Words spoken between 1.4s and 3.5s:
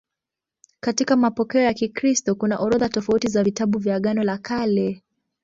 ya Kikristo kuna orodha tofauti za